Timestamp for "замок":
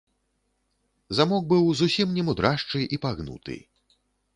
1.19-1.43